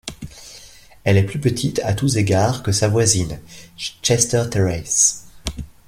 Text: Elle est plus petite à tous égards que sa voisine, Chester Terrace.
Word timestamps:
Elle 1.03 1.17
est 1.17 1.25
plus 1.27 1.39
petite 1.39 1.77
à 1.83 1.93
tous 1.93 2.17
égards 2.17 2.63
que 2.63 2.71
sa 2.71 2.87
voisine, 2.87 3.39
Chester 4.01 4.45
Terrace. 4.49 5.27